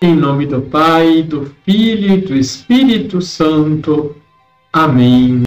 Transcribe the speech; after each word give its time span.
Em 0.00 0.14
nome 0.14 0.46
do 0.46 0.62
Pai, 0.62 1.24
do 1.24 1.52
Filho 1.64 2.14
e 2.14 2.20
do 2.20 2.36
Espírito 2.36 3.20
Santo. 3.20 4.14
Amém. 4.72 5.42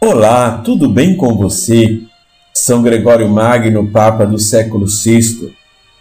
Olá, 0.00 0.62
tudo 0.64 0.88
bem 0.88 1.18
com 1.18 1.36
você? 1.36 2.00
São 2.54 2.80
Gregório 2.80 3.28
Magno, 3.28 3.90
Papa 3.90 4.24
do 4.24 4.38
século 4.38 4.86
VI, 4.86 5.52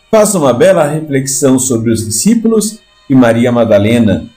faz 0.09 0.33
uma 0.33 0.53
bela 0.53 0.87
reflexão 0.87 1.59
sobre 1.59 1.91
os 1.91 2.05
discípulos 2.05 2.79
e 3.09 3.13
Maria 3.13 3.51
Madalena, 3.51 4.29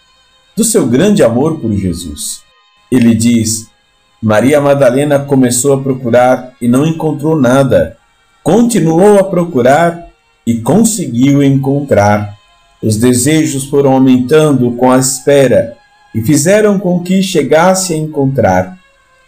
do 0.57 0.65
seu 0.65 0.89
grande 0.89 1.23
amor 1.23 1.61
por 1.61 1.73
Jesus. 1.73 2.43
Ele 2.91 3.15
diz: 3.15 3.69
Maria 4.21 4.61
Madalena 4.61 5.21
começou 5.21 5.75
a 5.75 5.81
procurar 5.81 6.57
e 6.61 6.67
não 6.67 6.85
encontrou 6.85 7.41
nada. 7.41 8.02
Continuou 8.43 9.19
a 9.19 9.25
procurar 9.25 10.09
e 10.47 10.57
conseguiu 10.57 11.43
encontrar. 11.43 12.37
Os 12.83 12.97
desejos 12.97 13.65
foram 13.67 13.93
aumentando 13.93 14.73
com 14.73 14.91
a 14.91 14.99
espera 14.99 15.77
e 16.15 16.21
fizeram 16.21 16.79
com 16.79 17.01
que 17.01 17.23
chegasse 17.23 17.95
a 17.95 17.97
encontrar, 17.97 18.79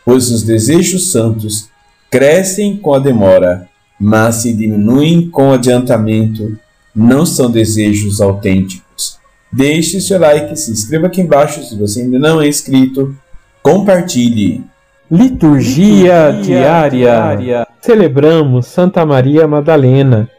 pois 0.04 0.30
os 0.30 0.42
desejos 0.42 1.12
santos 1.12 1.68
crescem 2.10 2.76
com 2.76 2.92
a 2.92 2.98
demora, 2.98 3.68
mas 3.98 4.36
se 4.36 4.52
diminuem 4.52 5.30
com 5.30 5.50
o 5.50 5.52
adiantamento, 5.52 6.58
não 6.94 7.24
são 7.24 7.50
desejos 7.50 8.20
autênticos. 8.20 9.18
Deixe 9.52 10.00
seu 10.00 10.18
like, 10.18 10.58
se 10.58 10.72
inscreva 10.72 11.06
aqui 11.06 11.20
embaixo 11.20 11.62
se 11.62 11.76
você 11.76 12.02
ainda 12.02 12.18
não 12.18 12.42
é 12.42 12.48
inscrito, 12.48 13.16
compartilhe. 13.62 14.64
Liturgia, 15.10 16.30
Liturgia 16.30 16.42
diária. 16.42 16.88
diária. 16.88 17.68
Celebramos 17.80 18.66
Santa 18.66 19.04
Maria 19.04 19.46
Madalena, 19.46 20.30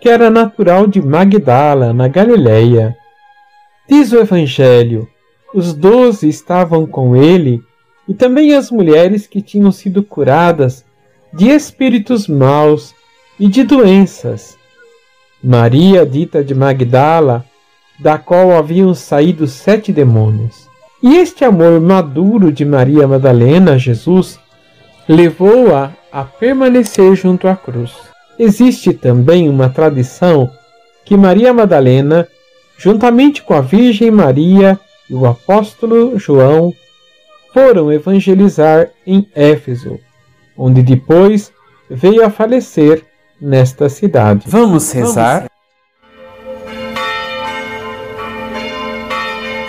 que 0.00 0.08
era 0.08 0.28
natural 0.28 0.88
de 0.88 1.00
Magdala, 1.00 1.92
na 1.92 2.08
Galileia. 2.08 2.96
Diz 3.88 4.12
o 4.12 4.18
Evangelho: 4.18 5.08
os 5.54 5.72
doze 5.72 6.28
estavam 6.28 6.84
com 6.84 7.14
ele 7.14 7.62
e 8.08 8.14
também 8.14 8.54
as 8.54 8.70
mulheres 8.70 9.26
que 9.26 9.40
tinham 9.40 9.70
sido 9.70 10.02
curadas 10.02 10.84
de 11.32 11.48
espíritos 11.48 12.26
maus 12.26 12.94
e 13.38 13.46
de 13.46 13.62
doenças. 13.62 14.58
Maria, 15.42 16.04
dita 16.04 16.42
de 16.42 16.54
Magdala, 16.54 17.44
da 18.00 18.18
qual 18.18 18.50
haviam 18.50 18.92
saído 18.94 19.46
sete 19.46 19.92
demônios. 19.92 20.67
E 21.00 21.16
este 21.16 21.44
amor 21.44 21.80
maduro 21.80 22.50
de 22.50 22.64
Maria 22.64 23.06
Madalena 23.06 23.74
a 23.74 23.78
Jesus 23.78 24.38
levou-a 25.08 25.92
a 26.10 26.24
permanecer 26.24 27.14
junto 27.14 27.46
à 27.46 27.54
cruz. 27.54 27.94
Existe 28.36 28.92
também 28.92 29.48
uma 29.48 29.68
tradição 29.68 30.50
que 31.04 31.16
Maria 31.16 31.54
Madalena, 31.54 32.26
juntamente 32.76 33.42
com 33.42 33.54
a 33.54 33.60
Virgem 33.60 34.10
Maria 34.10 34.78
e 35.08 35.14
o 35.14 35.24
apóstolo 35.24 36.18
João, 36.18 36.74
foram 37.54 37.92
evangelizar 37.92 38.90
em 39.06 39.26
Éfeso, 39.34 40.00
onde 40.56 40.82
depois 40.82 41.52
veio 41.88 42.24
a 42.24 42.30
falecer 42.30 43.04
nesta 43.40 43.88
cidade. 43.88 44.44
Vamos 44.46 44.90
rezar? 44.90 45.48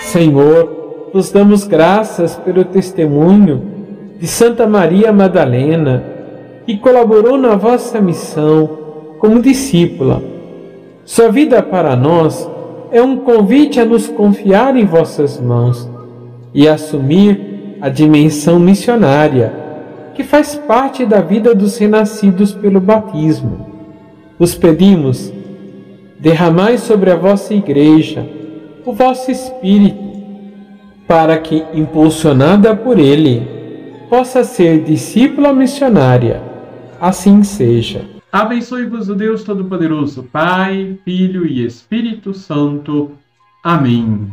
Senhor, 0.01 0.78
vos 1.13 1.31
damos 1.31 1.65
graças 1.65 2.35
pelo 2.35 2.63
testemunho 2.63 3.61
de 4.19 4.27
Santa 4.27 4.67
Maria 4.67 5.11
Madalena, 5.11 6.03
que 6.65 6.77
colaborou 6.77 7.37
na 7.37 7.55
vossa 7.55 7.99
missão 7.99 8.69
como 9.19 9.41
discípula. 9.41 10.21
Sua 11.05 11.31
vida 11.31 11.61
para 11.61 11.95
nós 11.95 12.49
é 12.91 13.01
um 13.01 13.17
convite 13.17 13.79
a 13.79 13.85
nos 13.85 14.07
confiar 14.07 14.75
em 14.75 14.85
vossas 14.85 15.39
mãos 15.39 15.89
e 16.53 16.67
assumir 16.67 17.77
a 17.81 17.89
dimensão 17.89 18.59
missionária 18.59 19.53
que 20.13 20.23
faz 20.23 20.55
parte 20.55 21.05
da 21.05 21.21
vida 21.21 21.55
dos 21.55 21.77
renascidos 21.77 22.53
pelo 22.53 22.79
batismo. 22.79 23.67
Os 24.37 24.53
pedimos, 24.53 25.31
derramai 26.19 26.77
sobre 26.77 27.09
a 27.09 27.15
vossa 27.15 27.53
Igreja 27.53 28.39
o 28.85 28.93
vosso 28.93 29.29
Espírito, 29.29 30.08
para 31.09 31.39
que, 31.39 31.65
impulsionada 31.73 32.75
por 32.75 32.99
Ele, 32.99 33.41
possa 34.07 34.43
ser 34.43 34.83
discípula 34.83 35.51
missionária. 35.51 36.39
Assim 37.01 37.41
seja. 37.41 38.05
Abençoe-vos 38.31 39.09
o 39.09 39.15
Deus 39.15 39.43
Todo-Poderoso, 39.43 40.29
Pai, 40.31 40.99
Filho 41.03 41.47
e 41.47 41.65
Espírito 41.65 42.31
Santo. 42.31 43.13
Amém. 43.63 44.29